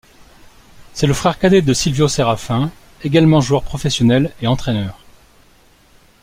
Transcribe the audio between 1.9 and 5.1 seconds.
Sérafin, également joueur professionnel et entraîneur.